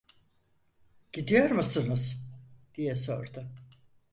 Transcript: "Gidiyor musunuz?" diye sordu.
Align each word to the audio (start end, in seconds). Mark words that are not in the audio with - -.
"Gidiyor 1.11 1.51
musunuz?" 1.51 2.15
diye 2.75 2.95
sordu. 2.95 3.43